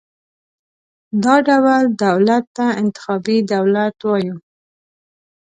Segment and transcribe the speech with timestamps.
[1.23, 4.35] دا ډول دولت ته انتخابي دولت وایو.